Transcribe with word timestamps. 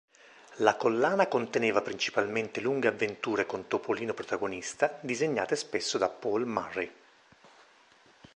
La 0.55 0.77
collana 0.77 1.27
conteneva 1.27 1.83
principalmente 1.83 2.59
lunghe 2.59 2.87
avventure 2.87 3.45
con 3.45 3.67
Topolino 3.67 4.15
protagonista, 4.15 4.97
disegnate 4.99 5.55
spesso 5.55 5.99
da 5.99 6.09
Paul 6.09 6.47
Murry. 6.47 6.91